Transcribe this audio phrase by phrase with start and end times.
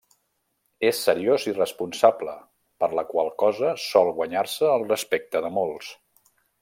[0.87, 2.33] És seriós i responsable,
[2.83, 5.93] per la qual cosa sol guanyar-se el respecte de molts.